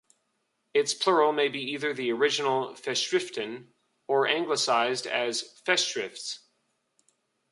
Its 0.73 0.95
plural 0.95 1.31
may 1.31 1.47
be 1.47 1.59
either 1.61 1.93
the 1.93 2.11
original 2.11 2.69
"Festschriften" 2.73 3.67
or 4.07 4.25
anglicized 4.25 5.05
as 5.05 5.61
"Festschrifts". 5.63 6.39